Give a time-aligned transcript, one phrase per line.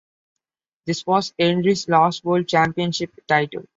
[0.87, 3.65] This was Hendry's last World Championship title.